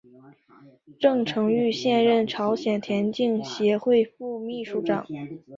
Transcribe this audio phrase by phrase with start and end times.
[0.99, 5.05] 郑成玉现任朝鲜田径协会副秘书长。